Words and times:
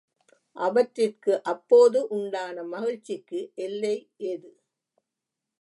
அவற்றிற்கு 0.55 1.33
அப்போது 1.43 1.99
உண்டான 2.09 2.63
மகிழ்ச்சிக்கு 2.67 3.41
எல்லை 3.65 3.95
ஏது? 4.25 4.49